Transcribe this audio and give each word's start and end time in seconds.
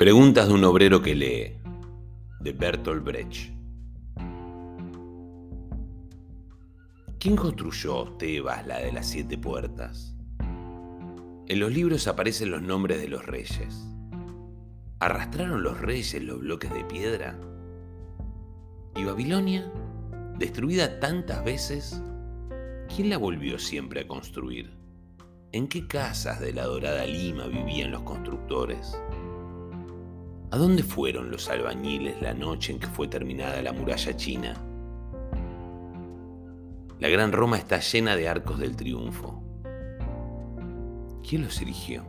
Preguntas 0.00 0.48
de 0.48 0.54
un 0.54 0.64
obrero 0.64 1.02
que 1.02 1.14
lee, 1.14 1.60
de 2.40 2.52
Bertolt 2.54 3.04
Brecht. 3.04 3.52
¿Quién 7.18 7.36
construyó 7.36 8.04
Tebas, 8.14 8.66
la 8.66 8.78
de 8.78 8.92
las 8.92 9.06
siete 9.06 9.36
puertas? 9.36 10.16
En 11.48 11.60
los 11.60 11.70
libros 11.70 12.06
aparecen 12.06 12.50
los 12.50 12.62
nombres 12.62 12.98
de 12.98 13.08
los 13.08 13.26
reyes. 13.26 13.86
¿Arrastraron 15.00 15.62
los 15.62 15.78
reyes 15.78 16.22
los 16.22 16.40
bloques 16.40 16.72
de 16.72 16.84
piedra? 16.84 17.38
¿Y 18.96 19.04
Babilonia, 19.04 19.70
destruida 20.38 20.98
tantas 20.98 21.44
veces, 21.44 22.02
quién 22.96 23.10
la 23.10 23.18
volvió 23.18 23.58
siempre 23.58 24.00
a 24.00 24.08
construir? 24.08 24.70
¿En 25.52 25.68
qué 25.68 25.86
casas 25.86 26.40
de 26.40 26.54
la 26.54 26.64
dorada 26.64 27.04
Lima 27.04 27.48
vivían 27.48 27.90
los 27.90 28.00
constructores? 28.00 28.98
¿A 30.52 30.58
dónde 30.58 30.82
fueron 30.82 31.30
los 31.30 31.48
albañiles 31.48 32.20
la 32.20 32.34
noche 32.34 32.72
en 32.72 32.80
que 32.80 32.88
fue 32.88 33.06
terminada 33.06 33.62
la 33.62 33.72
muralla 33.72 34.16
china? 34.16 34.54
La 36.98 37.08
gran 37.08 37.30
Roma 37.30 37.56
está 37.56 37.78
llena 37.78 38.16
de 38.16 38.28
arcos 38.28 38.58
del 38.58 38.74
triunfo. 38.74 39.40
¿Quién 41.26 41.42
los 41.42 41.60
erigió? 41.60 42.04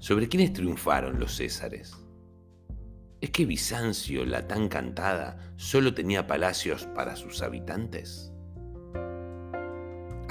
¿Sobre 0.00 0.26
quiénes 0.28 0.54
triunfaron 0.54 1.20
los 1.20 1.36
césares? 1.36 1.94
¿Es 3.20 3.30
que 3.30 3.44
Bizancio, 3.44 4.24
la 4.24 4.48
tan 4.48 4.68
cantada, 4.68 5.52
solo 5.56 5.92
tenía 5.92 6.26
palacios 6.26 6.86
para 6.94 7.14
sus 7.14 7.42
habitantes? 7.42 8.32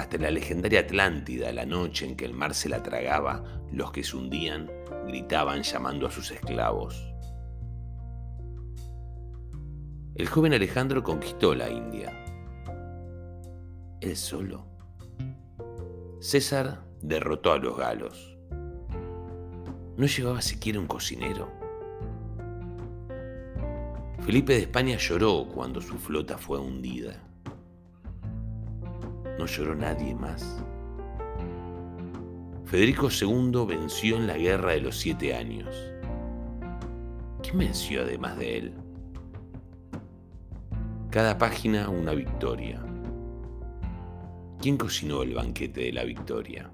Hasta 0.06 0.18
la 0.18 0.30
legendaria 0.30 0.78
Atlántida, 0.78 1.52
la 1.52 1.66
noche 1.66 2.06
en 2.06 2.14
que 2.14 2.26
el 2.26 2.32
mar 2.32 2.54
se 2.54 2.68
la 2.68 2.80
tragaba, 2.80 3.42
los 3.72 3.90
que 3.90 4.04
se 4.04 4.16
hundían 4.16 4.70
gritaban 5.08 5.64
llamando 5.64 6.06
a 6.06 6.12
sus 6.12 6.30
esclavos. 6.30 7.12
El 10.14 10.28
joven 10.28 10.54
Alejandro 10.54 11.02
conquistó 11.02 11.56
la 11.56 11.68
India. 11.68 12.24
Él 14.00 14.14
solo. 14.14 14.68
César 16.20 16.84
derrotó 17.02 17.50
a 17.50 17.58
los 17.58 17.76
galos. 17.76 18.38
No 19.96 20.06
llevaba 20.06 20.40
siquiera 20.40 20.78
un 20.78 20.86
cocinero. 20.86 21.50
Felipe 24.20 24.52
de 24.52 24.60
España 24.60 24.98
lloró 24.98 25.48
cuando 25.52 25.80
su 25.80 25.98
flota 25.98 26.38
fue 26.38 26.60
hundida. 26.60 27.20
No 29.38 29.46
lloró 29.46 29.74
nadie 29.74 30.14
más. 30.14 30.62
Federico 32.64 33.08
II 33.08 33.64
venció 33.66 34.16
en 34.16 34.26
la 34.26 34.36
Guerra 34.36 34.72
de 34.72 34.80
los 34.80 34.96
Siete 34.96 35.34
Años. 35.34 35.76
¿Quién 37.42 37.58
venció 37.58 38.02
además 38.02 38.36
de 38.38 38.58
él? 38.58 38.74
Cada 41.10 41.38
página 41.38 41.88
una 41.88 42.12
victoria. 42.12 42.82
¿Quién 44.60 44.76
cocinó 44.76 45.22
el 45.22 45.34
banquete 45.34 45.82
de 45.82 45.92
la 45.92 46.04
victoria? 46.04 46.70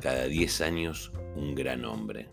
Cada 0.00 0.26
diez 0.26 0.60
años 0.60 1.10
un 1.34 1.54
gran 1.54 1.84
hombre. 1.84 2.30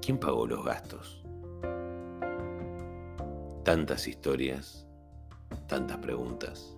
¿Quién 0.00 0.18
pagó 0.18 0.46
los 0.46 0.64
gastos? 0.64 1.24
Tantas 3.62 4.08
historias, 4.08 4.86
tantas 5.66 5.98
preguntas. 5.98 6.73